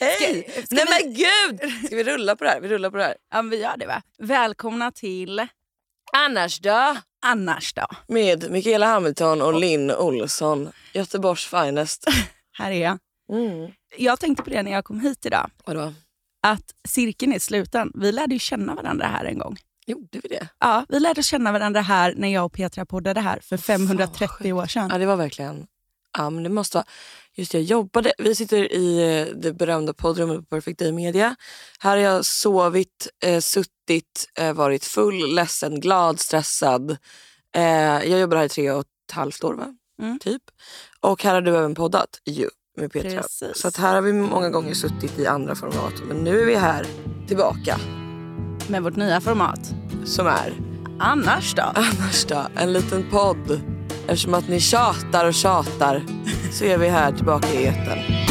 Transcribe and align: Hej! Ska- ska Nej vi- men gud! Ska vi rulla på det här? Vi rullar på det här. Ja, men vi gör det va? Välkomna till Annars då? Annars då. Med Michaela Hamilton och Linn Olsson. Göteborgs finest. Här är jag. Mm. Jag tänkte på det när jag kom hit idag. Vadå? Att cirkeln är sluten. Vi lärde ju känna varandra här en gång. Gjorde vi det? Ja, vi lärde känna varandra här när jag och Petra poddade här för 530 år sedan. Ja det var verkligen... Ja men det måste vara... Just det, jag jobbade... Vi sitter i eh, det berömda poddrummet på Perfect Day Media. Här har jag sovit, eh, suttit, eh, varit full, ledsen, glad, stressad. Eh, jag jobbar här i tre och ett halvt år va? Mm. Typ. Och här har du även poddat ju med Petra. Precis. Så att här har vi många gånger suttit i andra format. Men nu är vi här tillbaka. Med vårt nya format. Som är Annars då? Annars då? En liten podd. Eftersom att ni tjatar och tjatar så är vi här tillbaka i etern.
Hej! 0.00 0.46
Ska- 0.52 0.62
ska 0.66 0.74
Nej 0.74 0.84
vi- 0.84 1.04
men 1.04 1.14
gud! 1.14 1.86
Ska 1.86 1.96
vi 1.96 2.04
rulla 2.04 2.36
på 2.36 2.44
det 2.44 2.50
här? 2.50 2.60
Vi 2.60 2.68
rullar 2.68 2.90
på 2.90 2.96
det 2.96 3.02
här. 3.04 3.16
Ja, 3.30 3.42
men 3.42 3.50
vi 3.50 3.56
gör 3.60 3.76
det 3.76 3.86
va? 3.86 4.02
Välkomna 4.18 4.92
till 4.92 5.46
Annars 6.12 6.58
då? 6.60 6.96
Annars 7.26 7.72
då. 7.74 7.86
Med 8.08 8.50
Michaela 8.50 8.86
Hamilton 8.86 9.42
och 9.42 9.54
Linn 9.60 9.90
Olsson. 9.90 10.70
Göteborgs 10.92 11.46
finest. 11.46 12.04
Här 12.58 12.70
är 12.70 12.82
jag. 12.82 12.98
Mm. 13.32 13.70
Jag 13.98 14.20
tänkte 14.20 14.42
på 14.44 14.50
det 14.50 14.62
när 14.62 14.72
jag 14.72 14.84
kom 14.84 15.00
hit 15.00 15.26
idag. 15.26 15.50
Vadå? 15.64 15.92
Att 16.42 16.64
cirkeln 16.88 17.32
är 17.32 17.38
sluten. 17.38 17.92
Vi 17.94 18.12
lärde 18.12 18.34
ju 18.34 18.38
känna 18.38 18.74
varandra 18.74 19.06
här 19.06 19.24
en 19.24 19.38
gång. 19.38 19.56
Gjorde 19.86 20.20
vi 20.22 20.28
det? 20.28 20.48
Ja, 20.58 20.84
vi 20.88 21.00
lärde 21.00 21.22
känna 21.22 21.52
varandra 21.52 21.80
här 21.80 22.14
när 22.16 22.28
jag 22.28 22.44
och 22.44 22.52
Petra 22.52 22.86
poddade 22.86 23.20
här 23.20 23.38
för 23.42 23.56
530 23.56 24.52
år 24.52 24.66
sedan. 24.66 24.88
Ja 24.92 24.98
det 24.98 25.06
var 25.06 25.16
verkligen... 25.16 25.66
Ja 26.18 26.30
men 26.30 26.42
det 26.42 26.48
måste 26.50 26.76
vara... 26.76 26.86
Just 27.34 27.52
det, 27.52 27.58
jag 27.58 27.64
jobbade... 27.64 28.12
Vi 28.18 28.34
sitter 28.34 28.72
i 28.72 29.18
eh, 29.20 29.34
det 29.36 29.52
berömda 29.52 29.92
poddrummet 29.92 30.38
på 30.38 30.44
Perfect 30.44 30.78
Day 30.78 30.92
Media. 30.92 31.36
Här 31.78 31.90
har 31.90 31.96
jag 31.96 32.24
sovit, 32.24 33.08
eh, 33.24 33.40
suttit, 33.40 34.28
eh, 34.38 34.52
varit 34.52 34.84
full, 34.84 35.34
ledsen, 35.34 35.80
glad, 35.80 36.20
stressad. 36.20 36.96
Eh, 37.56 37.62
jag 38.10 38.20
jobbar 38.20 38.36
här 38.36 38.44
i 38.44 38.48
tre 38.48 38.70
och 38.70 38.80
ett 38.80 39.14
halvt 39.14 39.44
år 39.44 39.54
va? 39.54 39.74
Mm. 40.02 40.18
Typ. 40.18 40.42
Och 41.00 41.22
här 41.24 41.34
har 41.34 41.40
du 41.40 41.56
även 41.56 41.74
poddat 41.74 42.08
ju 42.26 42.48
med 42.76 42.92
Petra. 42.92 43.22
Precis. 43.22 43.56
Så 43.56 43.68
att 43.68 43.76
här 43.76 43.94
har 43.94 44.02
vi 44.02 44.12
många 44.12 44.50
gånger 44.50 44.74
suttit 44.74 45.18
i 45.18 45.26
andra 45.26 45.54
format. 45.54 45.94
Men 46.08 46.16
nu 46.16 46.40
är 46.40 46.46
vi 46.46 46.54
här 46.54 46.86
tillbaka. 47.28 47.78
Med 48.68 48.82
vårt 48.82 48.96
nya 48.96 49.20
format. 49.20 49.60
Som 50.04 50.26
är 50.26 50.54
Annars 50.98 51.54
då? 51.54 51.62
Annars 51.62 52.24
då? 52.24 52.46
En 52.56 52.72
liten 52.72 53.10
podd. 53.10 53.79
Eftersom 54.06 54.34
att 54.34 54.48
ni 54.48 54.60
tjatar 54.60 55.26
och 55.26 55.34
tjatar 55.34 56.02
så 56.52 56.64
är 56.64 56.78
vi 56.78 56.88
här 56.88 57.12
tillbaka 57.12 57.48
i 57.48 57.66
etern. 57.66 58.29